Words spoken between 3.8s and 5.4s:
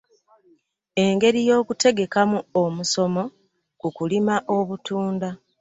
kulima obutunda.